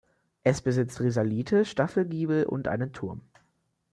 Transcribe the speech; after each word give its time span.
Es 0.41 0.63
besitzt 0.63 0.99
Risalite, 0.99 1.63
Staffelgiebel 1.63 2.45
und 2.47 2.67
einen 2.67 2.91
Turm. 2.91 3.21